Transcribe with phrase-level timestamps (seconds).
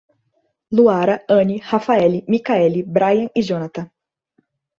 [0.71, 3.91] Luara, Anny, Rafaele, Mikaele, Braian e Jonatha